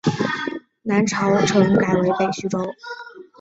[0.81, 2.57] 南朝陈改为北徐州。